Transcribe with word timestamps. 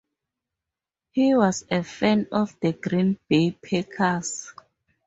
He 1.11 1.35
was 1.35 1.63
a 1.69 1.83
fan 1.83 2.25
of 2.31 2.59
the 2.59 2.73
Green 2.73 3.19
Bay 3.29 3.51
Packers. 3.51 4.51